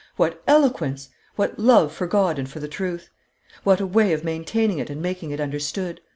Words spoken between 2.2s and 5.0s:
and for the truth! What a way of maintaining it and